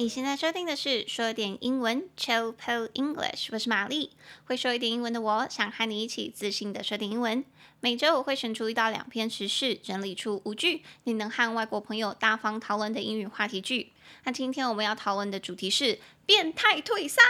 [0.00, 3.48] 你现在收听的是说点英文，Chill Pill English。
[3.52, 4.12] 我是玛丽，
[4.46, 7.44] 会说一点英文的我，想和你一起自信的说点英文。
[7.80, 13.92] 每周我会选出一到两篇时事，整理出五句你能和外国朋友大方讨论的英语话题句。
[14.24, 17.22] 那今天我们要讨论的主题是变态退散，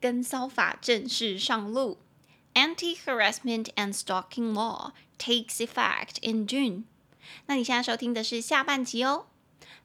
[0.00, 1.98] 跟骚法正式上路。
[2.54, 4.90] Anti-harassment and stalking law
[5.20, 6.82] takes effect in June。
[7.46, 9.26] 那你现在收听的是下半集哦。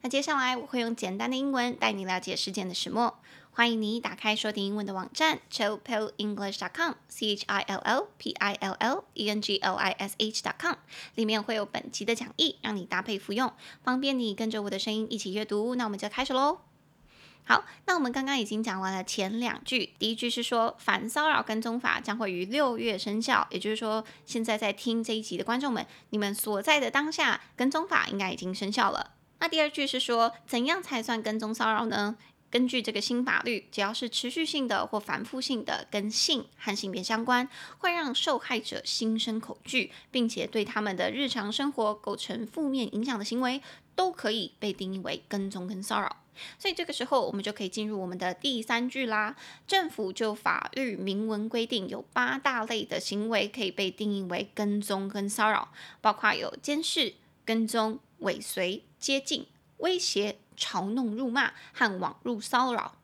[0.03, 3.17] 那接下来我会用简单的英文带你了解事件的始末。
[3.51, 10.15] 欢迎你打开说点英文的网站 chillpillenglish.com，c h i l l p i l l e n g l i s
[10.17, 10.75] h.com，
[11.15, 15.75] 里面会有本集的讲义，让你搭配服用，方便你跟着我的声音一起阅读。
[15.75, 16.57] 那我们就开始喽。
[17.45, 29.11] 好，那我们刚刚已经讲完了前两句，第一句是说反骚扰跟踪法将会于六月生效，也就是说，现在在听这一集的观众们，你们所在的当下跟踪法应该已经生效了。
[29.43, 32.15] 那第二句是说，怎样才算跟踪骚扰呢？
[32.49, 43.61] 根据这个新法律，只要是持续性的或反复性的跟性和性别相关，会让受害者心生恐惧，并且对他们的日常生活构成负面影响的行为，
[43.95, 46.15] 都可以被定义为跟踪跟骚扰。
[46.57, 49.35] 所以这个时候，我们就可以进入我们的第三句啦。
[49.67, 55.67] 政府就法律明文规定，有八大类的行为可以被定义为跟踪跟骚扰，
[55.99, 58.85] 包括有监视、跟踪、尾随。
[59.02, 59.46] 接近、
[59.78, 62.96] 威胁、嘲弄、辱骂和网络骚扰。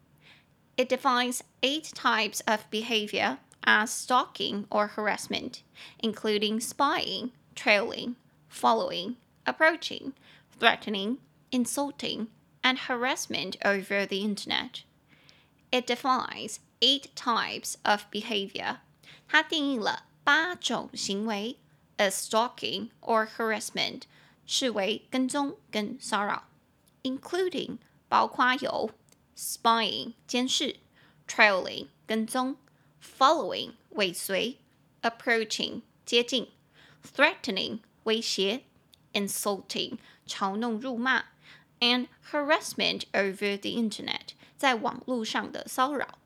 [0.76, 5.60] It defines eight types of behavior as stalking or harassment,
[6.00, 8.16] including spying, trailing,
[8.50, 10.12] following, approaching,
[10.58, 11.18] threatening,
[11.50, 12.28] insulting,
[12.62, 14.82] and harassment over the internet.
[15.70, 18.78] It defines eight types of behavior.
[19.28, 21.58] 它定义了八种行为，
[21.96, 24.02] as stalking or harassment。
[24.48, 26.44] 视为跟踪跟骚扰，
[27.02, 27.78] including
[28.08, 28.90] 包括有
[29.36, 30.76] spying 监视，
[31.26, 32.56] trailing 跟踪，
[33.02, 34.58] following 尾随，
[35.02, 36.48] approaching 接近，
[37.02, 38.62] threatening 威胁，
[39.12, 41.24] insulting 嘲弄辱骂，
[41.80, 46.17] and harassment over the internet 在网络上的骚扰。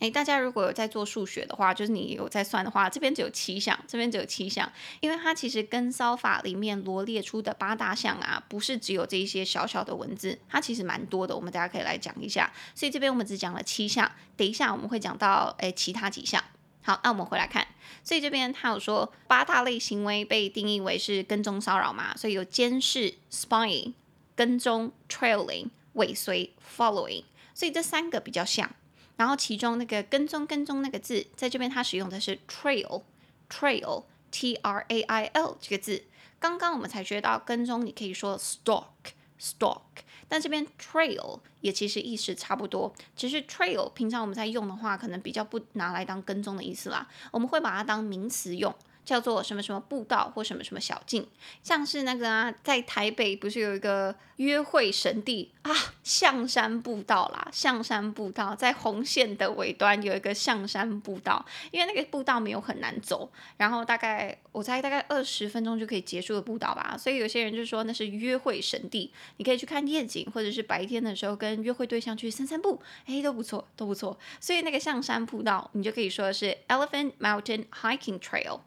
[0.00, 4.70] 诶，大家如果有在做数学的话，就是你有在算的话，这边只有七项，这边只有七项，
[5.00, 12.52] 因为它其实跟骚法里面罗列出的八大项啊，不是只有这一些小小的文字，它其实蛮多的，我们大家可以来讲一下。
[12.76, 16.42] 所以这边我们只讲了七项，等一下我们会讲到诶其他几项。
[16.80, 17.66] 好，那我们回来看，
[18.04, 23.92] 所以这边它有说八大类行为被定义为是跟踪骚扰嘛，所以有监视 （spying）、
[24.36, 28.70] 跟踪 （trailing）、尾随 （following），所以这三个比较像。
[29.18, 36.04] 然后其中那个跟踪跟踪那个字，在这边它使用的是 trail，trail，t r a i l 这个字。
[36.38, 39.82] 刚刚我们才学到跟踪，你可以说 stalk，stalk，
[40.28, 42.94] 但这边 trail 也其实意思差不多。
[43.16, 48.72] 其实 trail 平常我们在用的话，可能比较不拿来当跟踪的意思啦，我们会把它当名词用。
[49.08, 51.26] 叫做什么什么步道或什么什么小径，
[51.62, 55.72] 像是那个啊，在台北不是有一个约会神地啊，
[56.04, 78.60] 象山步道啦，象山步道在红线的尾端有一个象山步道，因为那个步道没有很难走，然后大概我猜大概二十分钟就可以结束的步道吧，所以有些人就说那是约会神地，你可以去看夜景，或者是白天的时候跟约会对象去散散步，诶，都不错，都不错，所以那个象山步道你就可以说是 Elephant Mountain Hiking Trail。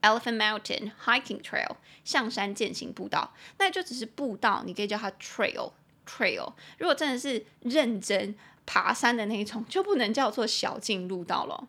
[0.00, 5.72] Elephant Mountain Hiking Trail，象山健行步道，那就只是步道，你可以叫它 trail
[6.06, 6.52] trail。
[6.78, 11.68] 如果真的是认真爬山的那一种，就不能叫做小径路道了。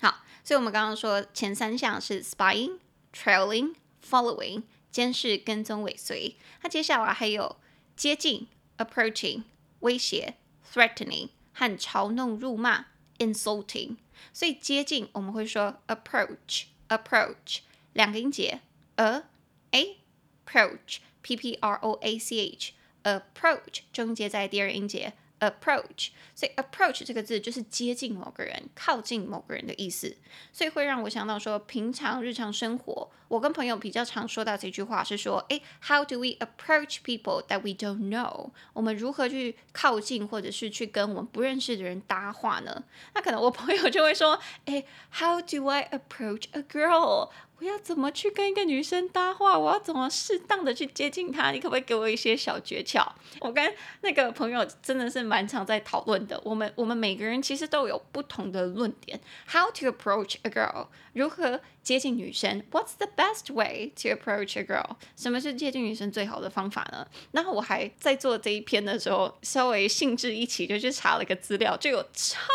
[0.00, 2.78] 好，所以我们刚刚说前三项是 spying、
[3.14, 3.74] trailing、
[4.06, 6.36] following，监视、跟踪、尾随。
[6.62, 7.56] 那接下来还有
[7.96, 9.44] 接近 approaching、
[9.80, 10.34] 威胁
[10.70, 12.86] threatening 和嘲弄、辱骂
[13.18, 13.96] insulting。
[14.34, 17.60] 所以接近我们会说 approach approach。
[17.93, 18.59] 两个音节，
[18.95, 19.23] a
[19.71, 19.97] a
[20.45, 22.73] approach p p r o a c h
[23.03, 30.15] approach 中间在第二音节 approach，所以 approach 这个字就是接近某个人、靠近某个人的意思，
[30.53, 38.49] 所以会让我想到说，平常日常生活，我跟朋友比较常说到这句话是说，诶，how do we approach people that we don't know？
[38.73, 42.83] 我们如何去靠近或者是去跟我们不认识的人搭话呢？
[43.13, 47.29] 那可能我朋友就会说，诶，how do I approach a girl？
[47.60, 49.58] 我要怎么去跟一个女生搭话？
[49.58, 51.50] 我要怎么适当的去接近她？
[51.52, 53.06] 你可不可以给我一些小诀窍？
[53.38, 56.40] 我跟那个朋友真的是蛮常在讨论的。
[56.42, 59.20] 我们我们每个人其实都有不同的论点。
[59.48, 60.86] How to approach a girl？
[61.12, 64.96] 如何接近女生？What's the best way to approach a girl？
[65.16, 67.06] 什么是接近女生最好的方法呢？
[67.32, 72.48] 然后我还在做这一篇的时候，稍微兴致一起就去查了个资料，就有超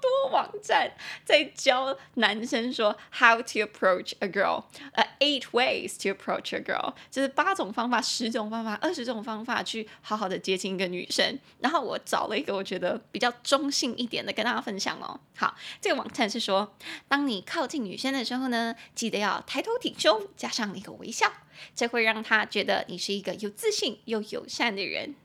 [0.00, 0.92] 多网站
[1.24, 4.64] 在教男生说 How to approach a girl？
[4.92, 11.38] 呃，Eight ways to approach a girl，就是八种方法、十种方法、二十种方法去好好的接近一个女生。
[11.60, 15.18] 然后我找了一个我觉得比较中性一点的跟大家分享哦。
[15.36, 16.74] 好，这个网站是说，
[17.08, 21.31] 当你靠近女生的时候呢，记得要抬头挺胸，加上一个微笑，
[21.75, 25.15] 这会让她觉得你是一个有自信又友善的人。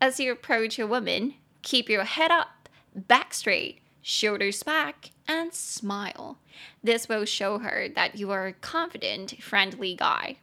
[0.00, 3.76] As you approach a woman, keep your head up, back straight.
[4.00, 6.36] Shoulders back and smile.
[6.82, 10.36] This will show her that you are a confident, friendly guy.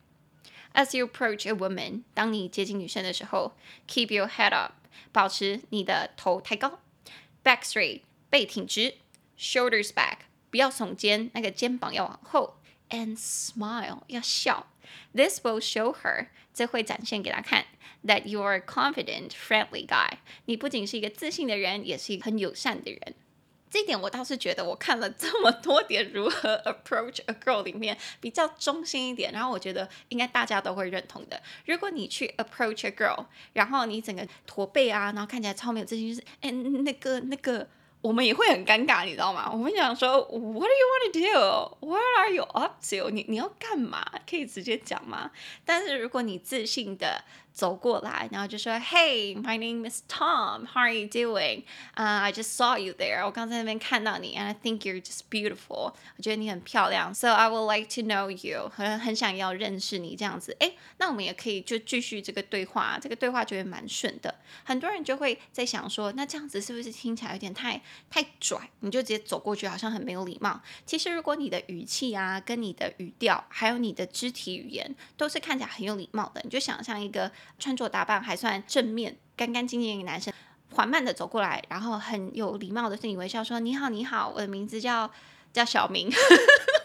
[0.73, 3.53] As you approach a woman，当你接近女生的时候，
[3.87, 4.73] keep your head up，
[5.11, 6.79] 保持你的头抬高，
[7.43, 8.95] back straight，背挺直，
[9.39, 10.17] shoulders back，
[10.50, 12.58] 不要耸肩，那个肩膀要往后
[12.90, 14.66] ，and smile，要笑。
[15.14, 17.66] This will show her，这会展现给她看
[18.04, 20.18] ，that you are a confident, friendly guy。
[20.46, 23.14] 你不仅是一个自信的人，也是一个很友善的人。
[23.70, 31.40] 这点我倒是觉得，我看了这么多点如何 approach a girl 里面比较中心一点，然后我觉得应该大家都会认同的。
[31.66, 37.68] 如果你去 approach a girl，然后你整个驼背啊，然后看起来超没有自信，就是哎那个那个，
[38.00, 39.50] 我们也会很尴尬，你知道吗？
[39.52, 43.10] 我们想说，What do you want to do？What are you up to？
[43.10, 44.04] 你你要干嘛？
[44.28, 45.30] 可以直接讲吗？
[45.64, 47.24] 但是如果你自信的。
[47.52, 50.66] 走过来，然后就说：“Hey, my name is Tom.
[50.66, 51.64] How are you doing?
[51.96, 53.26] Uh, I just saw you there.
[53.26, 55.92] 我刚在那边看到你，and I think you're just beautiful.
[56.16, 58.70] 我觉得你很漂亮，so I would like to know you.
[58.74, 60.56] 很很想要认识你这样子。
[60.60, 64.36] 诶，那我们也可以就继续这个对话，这个对话就会蛮顺的。
[64.62, 68.58] 很多人就会在想说，那这样子是不是听起来有点太太拽？
[68.80, 70.60] 你就直接走过去，好像很没有礼貌。
[70.84, 77.30] 其实如果你的语气啊，跟你的语调，还有你的肢体语言，都是看起来很有礼貌的，你就想象一个。
[77.58, 80.32] 穿着打扮还算正面、干干净净的一个男生，
[80.72, 85.10] 缓慢的走过来，然后很有礼貌的对你微笑，说：“你好，你好，我的名字叫
[85.52, 86.10] 叫小明。”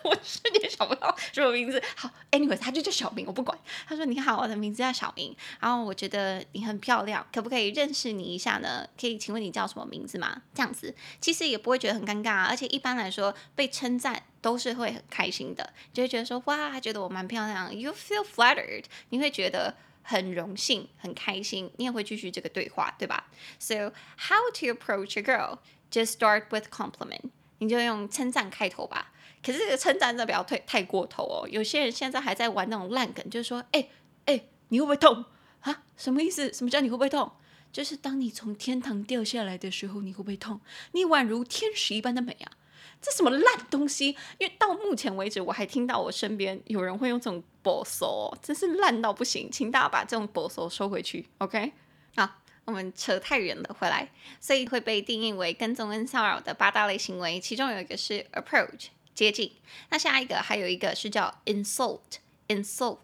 [0.06, 1.82] 我瞬间想不到什么名字。
[1.96, 3.58] 好，anyway，他就叫小明，我不管。
[3.88, 8.88] 他说：“你好，我的名字叫小明。”然后我觉得你很漂亮，可不可以认识你一下呢？
[9.00, 10.44] 可以，请问你叫什么名字吗？
[10.54, 17.76] 这样子其实也不会觉得很尴尬啊，而且一般来说被称赞都是会很开心的，就会觉得说：“哇，他觉得我蛮漂亮。
[17.76, 19.76] ”You feel flattered，你会觉得。
[20.08, 23.26] 很荣幸，很开心，你也会继续这个对话，对吧
[23.58, 23.92] ？So
[24.30, 25.58] how to approach a girl?
[25.90, 29.12] Just start with compliment，你就用称赞开头吧。
[29.44, 31.48] 可是这个称赞真的不要太太过头哦。
[31.50, 33.88] 有些人现在还在玩那种烂梗，就是说，哎
[34.26, 35.26] 哎，你会不会痛
[35.62, 35.84] 啊？
[35.96, 36.52] 什么意思？
[36.52, 37.32] 什么叫你会不会痛？
[37.72, 40.62] 就是当你从天堂掉下来的时候，你会不会痛？
[40.94, 42.52] 你宛如天使一般的美啊！
[43.02, 44.16] 这什么烂东西？
[44.40, 51.74] 因为到目前为止，我还听到我身边有人会用这种保守，真是烂到不行，请大家把这种保守收回去，OK？
[52.16, 59.52] 好，我们扯太远了，回来，所以会被定义为跟踪跟骚扰的八大类行为，其中有一个是 approach 接近，
[59.90, 62.98] 那下一个还有一个是叫 insult，insult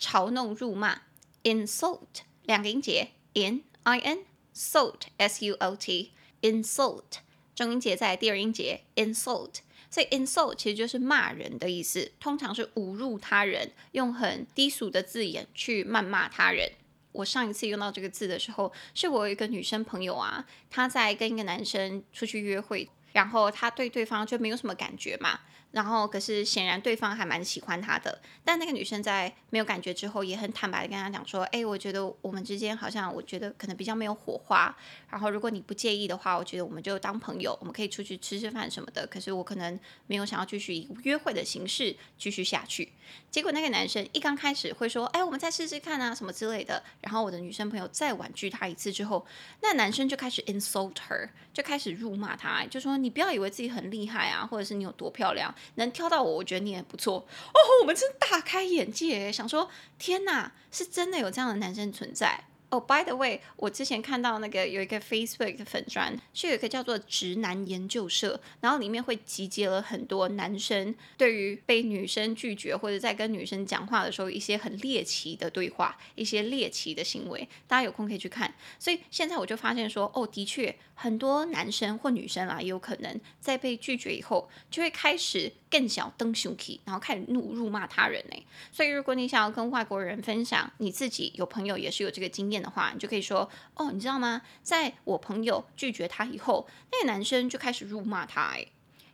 [0.00, 1.02] 嘲弄辱骂
[1.42, 4.20] ，insult 两个音节 in i n
[4.54, 7.18] sult s u o t insult。
[7.54, 9.54] 重音节在第二音节，insult，
[9.90, 16.70] 所以 insult 其实就是骂人的意思，通常是侮辱他人，用很低俗的字眼去谩骂他人。
[17.12, 25.40] 我上一次用到这个字的时候，是我有一个女生朋友啊，她在跟一个男生出去约会，然后她对对方就没有什么感觉嘛。
[25.70, 34.74] 然后，可是显然对方还蛮喜欢他的，但那个女生在没有感觉之后，也很坦白的跟他讲说：“哎，我觉得我们之间好像，我觉得可能比较没有火花。
[35.10, 39.06] 然后，如果你不介意的话，我觉得我们就当朋友，我们可以出去吃吃饭什么的。
[39.06, 42.92] 可是我可能没有想要继续以约会的形式继续下去。
[43.30, 49.26] 结果那个男生一刚开始会说：‘哎，我们再试试看啊，什么之类的。’然后我的女生朋友再婉拒他一次之后，
[49.60, 57.58] 那男生就开始 insult her，就开始辱骂他，就说：‘你不要以为自己很厉害啊，或者是你有多漂亮。’能挑到我，我觉得你也不错哦。
[57.82, 62.44] 我们真大开眼界，想说天哪，是真的有这样的男生存在。
[62.70, 78.54] 哦、By the way，我之前看到那个有一个 Facebook 的粉专，是有一个叫做“直男研究社”，然后里面会集结了很多男生对于被女生拒绝或者在跟女生讲话的时候一些很猎奇的对话，一些猎奇的行为，大家有空可以去看。
[78.78, 88.46] 所以现在我就发现说，哦，的确很多男生或女生啊，也有可能在被拒绝以后，就会开始更小登熊气，然后开始怒辱骂他人呢。
[88.70, 92.58] 所以如果你想要跟外国人分享你自己有朋友也是有这个经验。
[92.58, 94.42] 的话，你就可以说哦，你知道吗？
[94.64, 98.56] 在我朋友拒绝他以后，那个男生就开始辱骂他。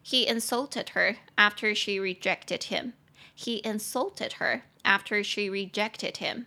[0.03, 2.93] He insulted her after she rejected him.
[3.37, 6.47] He insulted her after she rejected him.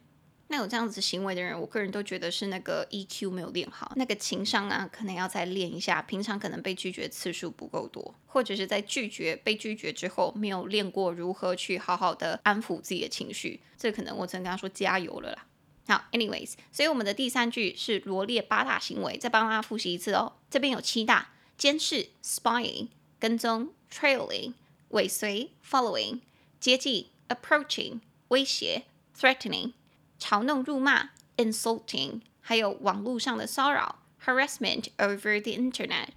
[0.49, 6.01] 那有这样子行为的人，我个人都觉得是那个 EQ 没有练好，那个情商啊，可能要再练一下。
[6.01, 13.59] 平常可能被拒绝次数不够多，或者是在拒绝被拒绝之后，没有练过如何去好好的安抚自己的情绪。
[13.77, 15.45] 这可能我只能跟他说加油了啦。
[15.89, 20.33] 好，anyways，所以我们的第三句是罗列八大行为，再帮大家复习一次哦。
[20.49, 22.87] 这边有七大：监视 （spying）、
[23.19, 24.53] 跟踪 （trailing）、
[24.89, 26.19] 尾随 （following）、
[26.59, 27.99] 接近 （approaching）、
[28.29, 28.83] 威胁
[29.17, 29.73] （threatening）、
[30.19, 36.09] 嘲弄辱骂 （insulting），还有网络上的骚扰 （harassment over the internet）。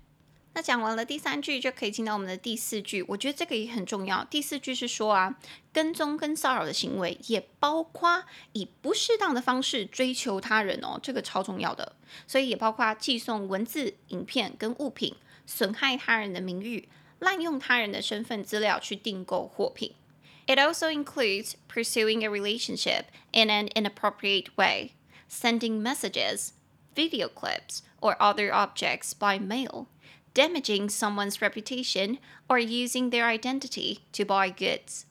[0.52, 3.04] 那讲完了第三句，就可以进到我们的第四句。
[3.07, 4.25] 我觉得这个也很重要。
[4.25, 5.38] 第四句是说啊，
[5.73, 11.95] 跟踪跟骚扰的行为也包括以不适当的方式追求他人哦，这个超重要的。
[12.26, 15.14] 所以也包括寄送文字、影片跟物品，
[15.47, 16.88] 损害他人的名誉，
[17.21, 19.95] 滥用他人的身份资料去订购货品。
[20.50, 24.93] It also includes pursuing a relationship in an inappropriate way,
[25.27, 26.53] sending messages,
[26.95, 29.88] video clips, or other objects by mail.
[30.35, 35.05] damaging someone's reputation or using their identity to buy goods.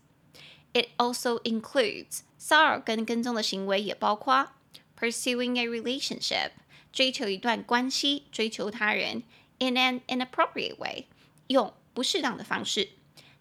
[0.73, 4.51] It also includes 骚扰跟跟踪的行为也包括
[4.97, 6.51] pursuing a relationship
[6.93, 9.25] 追求一段关系，追求他人
[9.59, 11.07] in an inappropriate way
[11.49, 12.91] 用不适当的方式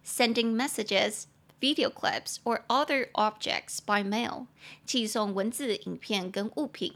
[0.05, 1.23] sending messages,
[1.60, 4.46] video clips or other objects by mail
[4.86, 6.94] 寄送文字、影片跟物品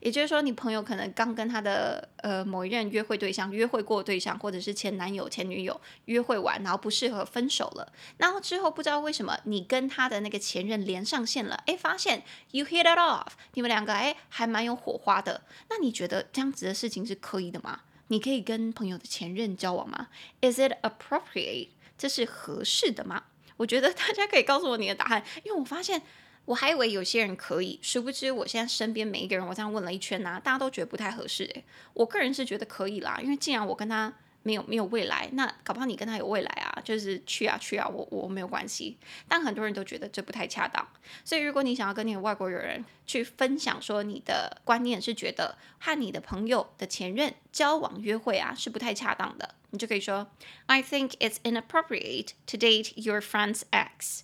[0.00, 12.22] 也就是说，你朋友可能刚跟他的呃某一任约会对象约会过对象，或者是前男友、前女友约会完，然后不适合分手了，然后之后不知道为什么你跟他的那个前任连上线了，哎，发现
[12.52, 17.80] you hit it off，你们两个哎还蛮有火花的，那你觉得这样子的事情是可以的吗？
[18.08, 20.08] 你可以跟朋友的前任交往吗
[20.40, 21.68] ？Is it appropriate？
[21.98, 23.24] 这是合适的吗？
[23.56, 26.02] 我觉得大家可以告诉我你的答案，因为我发现。
[26.50, 31.44] 我还以为有些人可以，殊不知我现在身边每一个人，我这样问了一圈呐、大家都觉得不太合适。
[31.44, 31.64] 诶，
[31.94, 38.98] 我个人是觉得可以啦，因为既然我跟他没有没有未来，那搞不好你跟他有未来啊，就是去啊去啊，我我没有关系。
[39.28, 40.84] 但很多人都觉得这不太恰当，
[41.24, 50.26] 所以如果你想要跟你的外国友人去分享说你的观念是觉得和你的朋友的前任交往约会啊是不太恰当的，你就可以说
[50.66, 54.22] ，I think it's inappropriate to date your friend's ex。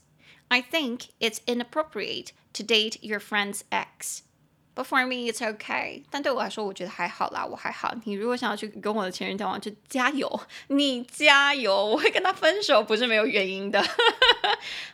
[0.50, 4.24] I think it's inappropriate to date your friend's ex.
[4.74, 6.04] But for me, it's okay.
[6.10, 7.94] 但对我来说，我觉得还好啦，我还好。
[8.06, 13.84] 你如果想要去跟我的前任交往，就加油，你加油，我会跟他分手，不是没有原因的。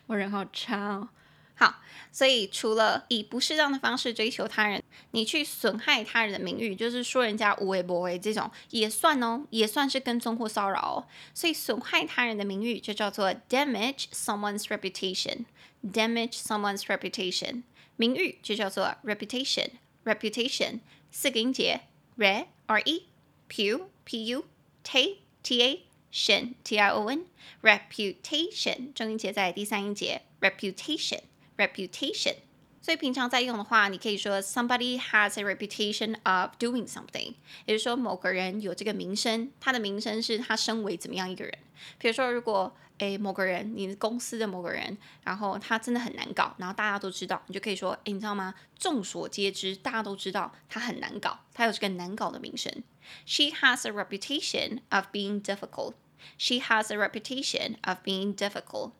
[0.07, 1.09] 我人好差哦。
[1.62, 11.06] 好，所以除了以不适当的方式追求他人，你去损害他人的名誉，就是说人家无为不为这种，也算哦，也算是跟踪或骚扰哦。
[11.32, 15.44] 所以损害他人的名誉就叫做 damage someone's reputation。
[15.84, 17.62] damage someone's reputation。
[17.94, 20.80] 名誉就叫做 reputation，reputation
[21.12, 21.82] 四个音节
[22.18, 23.06] ，re r e
[23.48, 24.44] pu p u
[24.82, 27.26] t t a tion t i o n
[27.62, 31.20] reputation 重音节在第三音节 reputation
[31.56, 32.36] reputation。
[32.80, 41.56] 所以平常在用的话，你可以说 somebody has a reputation of doing something，也就是说某个人有这个名声，他的名声是他身为怎么样一个人。
[41.98, 48.52] 比如说，如果诶某个人，你的公司的某个人，然后他真的很难搞，然后大家都知道，你就可以说，诶，你知道吗？
[48.76, 52.82] 众所皆知，大家都知道他很难搞，他有这个难搞的名声。
[53.24, 55.94] She has a reputation of being difficult.
[56.36, 58.92] She has a reputation of being difficult.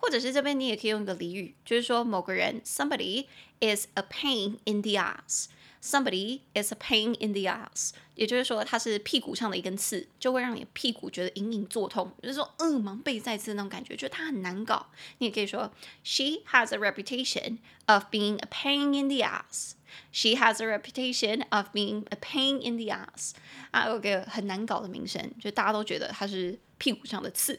[0.00, 3.26] 或者是这边你也可以用一个俚语，就是说某个人，somebody
[3.60, 5.46] is a pain in the ass。
[5.82, 14.90] Somebody is a pain in the ass，也就是说他是屁股上的一根刺，就会让你屁股觉得隐隐作痛，就是说嗯，芒背在刺那种感觉，就是他很难搞。
[15.16, 15.72] 你也可以说
[16.04, 19.72] ，She has a reputation of being a pain in the ass。
[20.12, 23.32] She has a reputation of being a pain in the ass。
[23.70, 27.58] 啊，有个很难搞的名声，就大家都觉得他是屁股上的刺。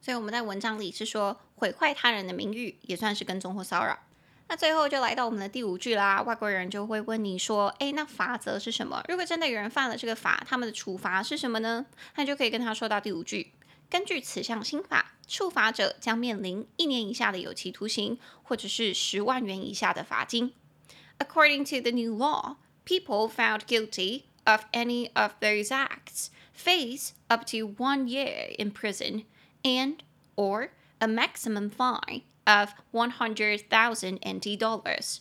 [0.00, 3.98] 所以我们在文章里是说，毁坏他人的名誉也算是跟踪或骚扰。
[4.50, 6.22] 那最后就来到我们的第五句啦。
[6.22, 9.04] 外国人就会问你说：“诶，那法则是什么？
[9.06, 11.84] 如果真的有人犯了这个法，他们的处罚是什么呢？”
[12.16, 13.52] 那就可以跟他说到第五句
[13.90, 20.54] ：“根据此项新法，触法者将面临一年以下的有期徒刑，或者是十万元以下的罚金。”
[21.18, 27.44] According to the new law, people found guilty of any of those acts face up
[27.46, 29.24] to one year in prison
[29.62, 29.96] and
[30.36, 35.19] or a maximum fine of one hundred thousand NT dollars。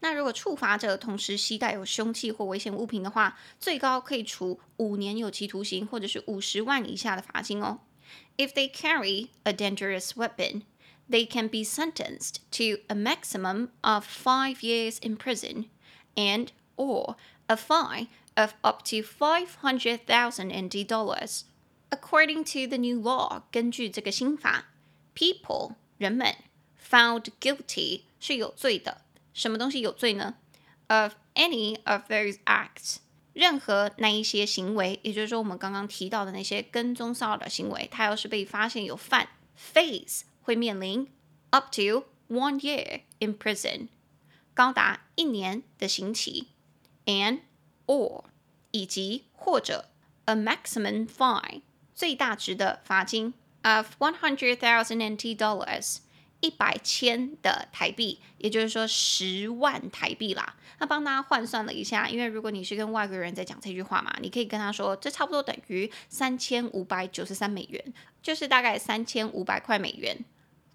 [0.00, 7.80] 那如果触罚者同时携带有凶器或危险物品的话，最高可以处五年有期徒刑，或者是五十万以下的罚金哦。
[8.36, 10.62] If they carry a dangerous weapon,
[11.08, 15.68] they can be sentenced to a maximum of five years in prison
[16.14, 21.44] and or a fine of up to five hundred thousand NT dollars.
[21.90, 24.66] According to the new law，根据这个新法
[25.19, 26.33] ，people 人们。
[26.89, 30.37] Found guilty 是有罪的，什么东西有罪呢
[30.87, 32.95] ？Of any of those acts，
[33.33, 41.07] 任何那一些行为，也就是说我们刚刚提到的那些跟踪骚扰的行为，他要是被发现有犯，face 会面临
[41.51, 43.89] up to one year in prison，
[44.55, 46.47] 高达一年的刑期
[47.05, 47.41] ，and
[47.85, 48.23] or
[48.71, 49.89] 以及或者
[50.25, 51.61] a maximum fine
[51.93, 53.35] 最大值的罚金
[53.77, 55.97] of one hundred thousand NT dollars。
[56.41, 60.55] 一百千的台币，也就是说十万台币啦。
[60.77, 70.17] 那帮大家换算了一下，因为如果你是跟外国人在讲这句话嘛，你可以跟他说，这差不多等于三千五百九十三美元，就是大概三千五百块美元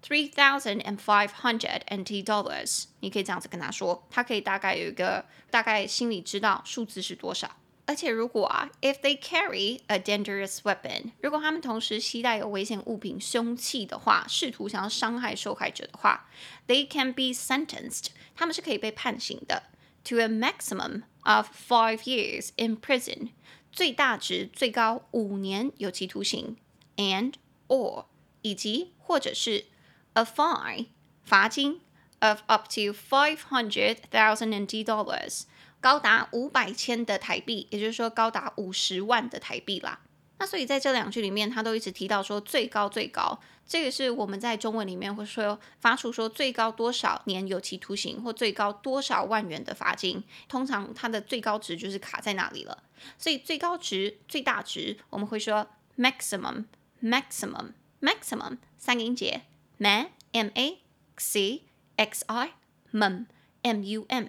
[0.07, 2.83] ，three thousand and five hundred NT dollars。
[2.99, 7.49] 你可以这样子跟他说，他可以大概有一个大概心里知道数字是多少。
[7.86, 16.28] 而且如果啊，if they carry a dangerous weapon，如果他们同时携带有危险物品、凶器的话，试图想要伤害受害者的话，
[16.68, 18.06] they can be sentenced，
[18.36, 19.64] 他们是可以被判刑的，
[20.04, 23.30] to a maximum of five years in prison，
[23.72, 26.56] 最大值最高五年有期徒刑，
[26.96, 27.34] and
[27.66, 28.04] or
[28.42, 29.64] 以及或者是
[30.12, 30.86] a fine
[31.24, 31.80] 罚金
[32.20, 35.42] of up to five hundred thousand NT dollars。
[35.79, 40.01] 高达五百千的台币，也就是说高达五十万的台币啦。
[40.37, 52.83] 那所以在这两句里面，他都一直提到说最高最高，这个是我们在中文里面会说发出说最高多少年有期徒刑或最高多少万元的罚金，通常它的最高值就是卡在那里了。
[53.17, 56.65] 所以最高值、最大值我们会说 maximum
[57.01, 59.43] maximum maximum 三个音节
[59.79, 60.79] ma m a
[61.15, 61.61] x
[61.95, 62.51] x i
[62.91, 63.25] mum
[63.61, 64.25] m u m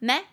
[0.00, 0.24] max。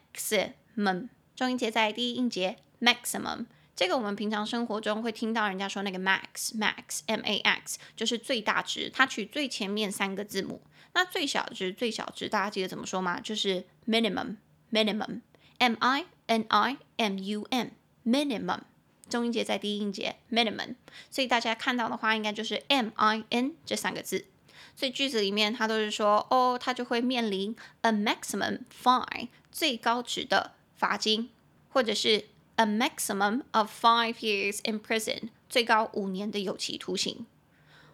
[0.75, 10.61] M 重音节在第一音节 maximum，这个我们平常生活中会听到人家说那个 max max m a x 就是最大值，它取最前面三个字母。
[10.93, 13.19] 那最小值最小值大家记得怎么说吗？
[13.19, 14.37] 就是 minimum
[14.71, 15.21] minimum
[15.59, 17.67] m i n i m u m
[18.03, 18.61] minimum，
[19.07, 20.75] 重音节在第一音节 minimum，
[21.11, 24.25] 所以大家看到的话应该就是 m i n 这三个字。
[24.75, 29.27] 所以句子里面它都是说哦，它就会面临 a maximum fine
[29.57, 30.51] 最高值的。
[30.75, 31.31] 罚金，
[31.69, 32.25] 或者是
[32.57, 37.25] a maximum of five years in prison，最高五年的有期徒刑。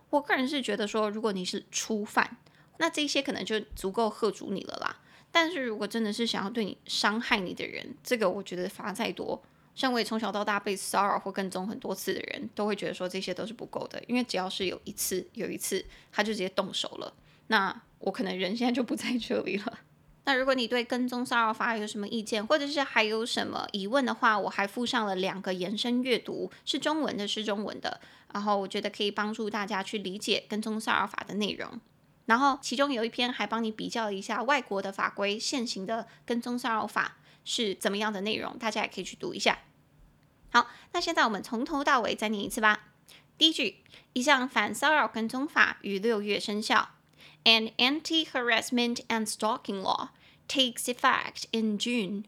[0.09, 2.35] 我个人是觉得说，如果你是初犯，
[2.79, 4.99] 那这些可能就足够吓阻你了啦。
[5.31, 9.41] 但是如果真的是想要对你伤害你的人，这个我觉得罚再多，
[9.73, 17.13] 像我也从小到大被骚扰或跟踪很多次的人，都会觉得说这些都是不够的，因为只要是有一次有一次，他就直接动手了，
[17.47, 19.79] 那我可能人现在就不在这里了。
[20.25, 27.99] 那如果你对跟踪骚扰法有什么意见，或者是还有什么疑问的话，我还附上了两个延伸阅读，是中文的，是中文的，
[28.31, 31.79] 然后我觉得可以帮助大家去理解跟踪骚扰法的内容。
[32.25, 39.59] 然后其中有一篇还帮你比较一下外国的法规，现行的跟踪骚扰法是怎么样的内容，大家也可以去读一下。
[40.49, 42.87] 好，那现在我们从头到尾再念一次吧。
[43.37, 43.83] 第一句，
[44.13, 46.91] 一项反骚扰跟踪法于六月生效。
[47.44, 50.08] An anti-harassment and stalking law
[50.46, 52.24] takes effect in June。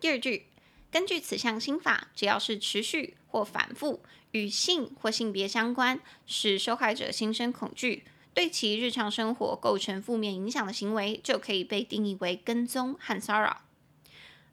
[0.00, 0.46] 第二句，
[0.90, 8.04] 根据此项新法，只要是持续或反复与性或性别相关，使受害者心生恐惧。
[8.32, 13.62] 对其日常生活构成负面影响的行为，就可以被定义为跟踪和骚扰。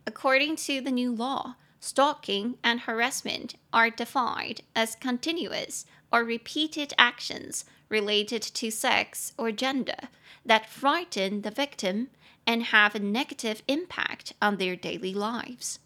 [0.06, 7.62] According to the new law, stalking and harassment are defined as continuous or repeated actions
[7.91, 10.10] related to sex or gender
[10.45, 12.08] that frighten the victim
[12.45, 15.78] and have a negative impact on their daily lives.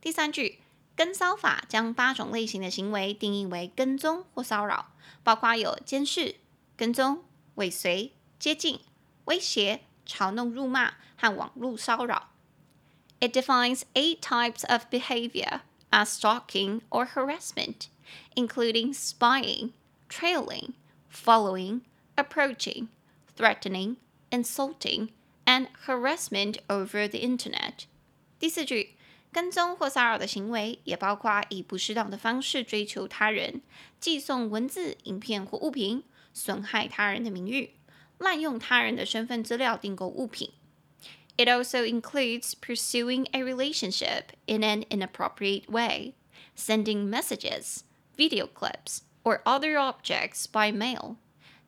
[0.00, 0.60] 第三句，
[0.96, 6.36] 跟骚法将八种类型的行为定义为跟踪或骚扰，包括有监视、
[6.76, 7.24] 跟踪。
[7.56, 8.80] 尾随、接近、
[9.26, 12.30] 威胁、嘲弄、辱骂和网络骚扰。
[13.20, 17.86] It defines eight types of behavior as stalking or harassment,
[18.34, 19.70] including spying,
[20.08, 20.72] trailing,
[21.10, 21.80] following,
[22.16, 22.88] approaching,
[23.36, 23.96] threatening,
[24.30, 25.10] insulting,
[25.44, 27.86] and harassment over the internet.
[28.38, 28.96] 第四句，
[29.32, 33.62] 跟踪或骚扰的行为也包括以不适当的方式追求他人，
[34.00, 36.04] 寄送文字、影片或物品。
[36.36, 37.76] 损害他人的名誉，
[38.18, 40.50] 滥用他人的身份资料订购物品。
[41.36, 46.14] It also includes pursuing a relationship in an inappropriate way,
[46.56, 47.82] sending messages,
[48.16, 51.16] video clips, or other objects by mail,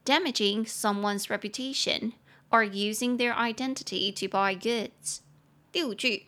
[0.05, 2.13] damaging someone's reputation,
[2.51, 5.23] or using their identity to buy goods.
[5.73, 6.27] 第五句，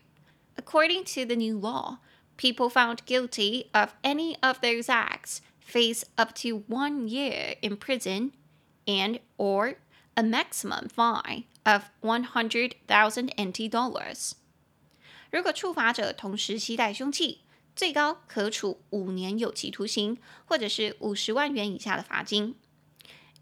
[0.57, 1.99] According to the new law,
[2.37, 8.33] people found guilty of any of those acts face up to one year in prison
[8.87, 9.77] and or
[10.17, 14.33] a maximum fine of 100,000 NT dollars.
[15.31, 17.42] 如果触法者同时携带凶器，
[17.77, 22.57] 最高可处五年有期徒刑，或者是五十万元以下的罚金。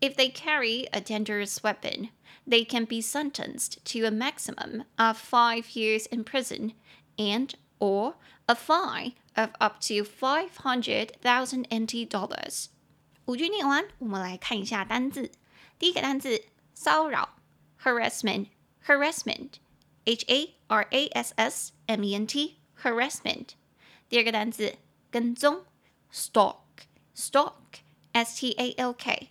[0.01, 2.11] If they carry a dangerous weapon,
[2.47, 6.75] they can be sentenced to a maximum of five years in prison
[7.17, 12.67] and or a fine of up to five hundred thousand NT dollars。
[13.25, 15.33] 五句念完，我们来看一下单字。
[15.79, 17.39] 第一个单字骚扰，
[17.83, 23.55] harassment，harassment，h a r a s s m e n t，harassment。
[24.12, 24.76] 第二个单词
[25.10, 25.64] 跟踪
[26.14, 29.30] ，stalk，stalk，s t a l k。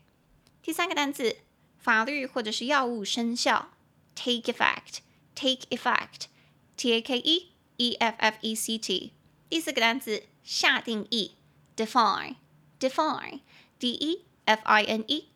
[0.63, 1.37] 第三个单词
[1.77, 3.73] 法律或者是药物生效
[4.15, 9.13] ，take effect，take effect，t a k e e f f e c t。
[9.51, 11.35] 第四个单词下定义
[11.77, 15.29] ，define，define，d e f i n e。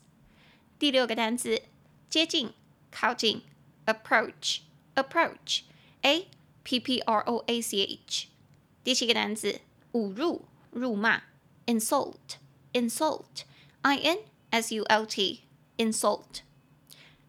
[0.77, 1.61] 第六个单词
[2.09, 2.51] 接近、
[2.91, 3.43] 靠近，
[3.85, 6.27] approach，approach，a
[6.63, 8.27] p p r o a c h。
[8.83, 9.61] 第七个单词
[9.93, 11.21] 侮辱、辱骂，
[11.65, 15.43] insult，insult。I N S U L T
[15.77, 16.39] insult。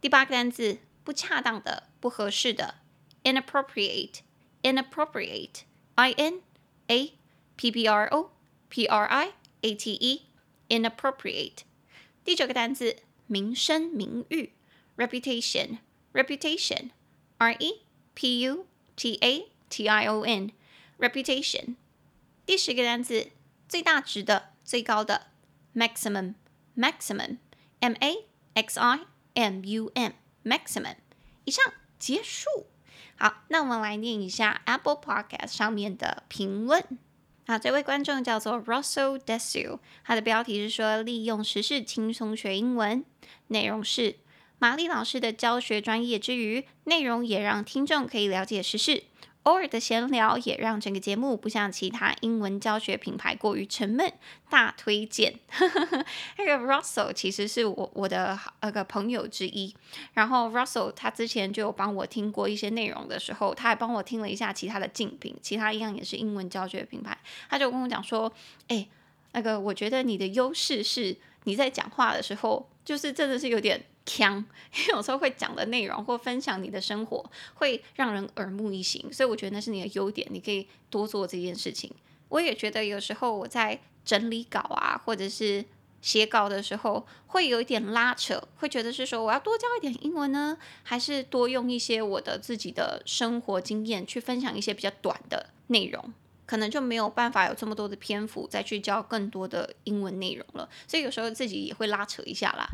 [0.00, 2.76] 第八个单词不恰当的、不合适的，
[3.24, 4.20] inappropriate
[4.62, 5.64] inappropriate
[5.96, 6.40] I N
[6.86, 7.12] A
[7.56, 8.30] P P R O
[8.70, 10.22] P R I A T E
[10.70, 11.58] inappropriate。
[12.23, 14.53] 第九个单词名声、名誉
[14.97, 15.79] ，reputation
[16.13, 16.91] reputation
[17.37, 17.81] R E
[18.13, 20.51] P U T A T I O N
[20.99, 21.75] reputation。
[22.45, 23.31] 第十个单词
[23.67, 25.27] 最大值的、最高的
[25.75, 26.35] ，maximum。
[26.73, 27.37] Maximum,
[27.81, 29.01] M A X I
[29.33, 30.13] M U M,
[30.45, 30.95] maximum。
[31.43, 32.47] 以上结束。
[33.17, 36.97] 好，那我们来念一下 Apple Podcast 上面的评论。
[37.47, 43.03] 啊，这位观众叫做 Russell Desu，他的标题是说利用时事轻松学英文。
[43.47, 44.15] 内容是
[44.59, 49.03] 玛丽老师的教学专业之余，内容也让听众可以了解时事。
[49.43, 54.13] 偶尔的闲聊也让整个节目不像其他英文教学品牌过于沉闷，
[54.49, 55.33] 大推荐。
[56.37, 59.75] 那个 Russell 其实是我我的那个朋友之一，
[60.13, 67.17] 然后 Russell 他之前就有帮我听过一些内容的时候，他还帮我听了一下其他的竞品，其他一样也是英文教学品牌，
[67.49, 68.31] 他就跟我讲说，
[68.67, 68.87] 哎，
[69.31, 73.83] 那个我觉得你的优势是你在讲话的时候，就是真的是有点。
[74.05, 74.37] 腔，
[74.75, 81.91] 因为有时候会讲的内容或分享你的生活会让人耳目一新，所以我觉得那是你的优点，你可以多做这件事情。
[82.29, 85.65] 我也觉得有时候我在整理稿啊，或者是
[86.01, 96.13] 写稿的时候，会有一点拉扯，会觉得是说我要多教一点英文呢，还是多用一些我的自己的生活经验去分享一些比较短的内容，
[96.45, 100.67] 可能就没有办法有这么多的篇幅再去教更多的英文内容了。
[100.87, 102.65] 所以有时候自己也会拉扯一下啦。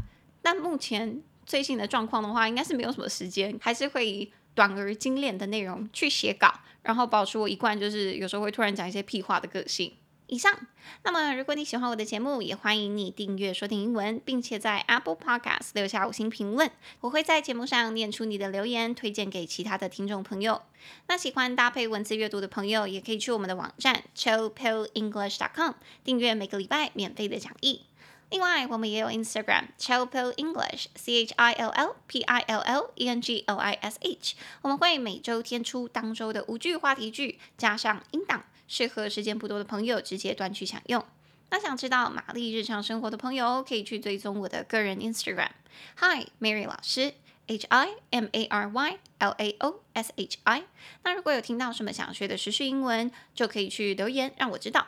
[0.48, 9.92] 但目前最近的状况的话，应该是没有什么时间，还是会以短而精炼的内容去写稿，然后保持我一贯就是有时候会突然讲一些屁话的个性。
[10.28, 10.58] 以上。
[11.04, 20.62] 那么如果你喜欢我的节目，也欢迎你订阅说听英文，并且在 Apple Podcast 留下五星评论，我会在节目上念出你的留言，推荐给其他的听众朋友。
[21.10, 25.74] 那喜欢搭配文字阅读的朋友，也可以去我们的网站 chillpillenglish.com
[26.06, 27.87] 订阅每个礼拜免费的讲义。
[28.30, 33.56] 另外，我们也有 Instagram Chilpil English，C H I L L P I L L E N G L
[33.56, 34.36] I S H。
[34.62, 41.06] 我们会每周天出当周的五句话题句，加上音档，适合时间不多的朋友直接端去享用。
[41.50, 45.52] 那想知道玛丽日常生活的朋友，可以去追踪我的个人 Instagram
[45.96, 47.14] Hi Mary 老师
[47.48, 50.64] H I M A R Y L A O S H I。
[51.04, 54.86] 那如果有听到什么想学的时事英文，就可以去留言让我知道。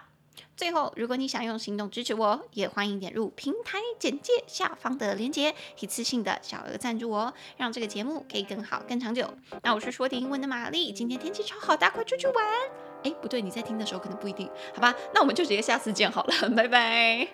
[0.60, 9.34] 最后，如果你想用行动支持我，也欢迎点入平台简介下方的链接，一次性的小额赞助我，让这个节目可以更好更长久。
[9.64, 12.46] 那我是说点英文的玛丽，今天天气超好大家，快出去玩！
[13.04, 14.94] 哎，不对，你在听的时候可能不一定，好吧？
[15.14, 17.30] 那我们就直接下次见好了，拜拜。